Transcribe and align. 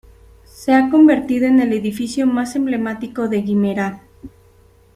Se 0.45 0.73
ha 0.73 0.89
convertido 0.89 1.45
en 1.45 1.59
el 1.59 1.73
edificio 1.73 2.25
más 2.25 2.55
emblemático 2.55 3.27
de 3.29 3.43
Guimerá. 3.43 4.01